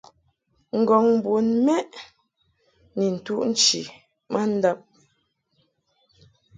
[0.79, 1.89] Ngɔ̀ŋ bon mɛʼ
[2.97, 3.81] ni ntuʼ nchi
[4.31, 4.79] ma ndab.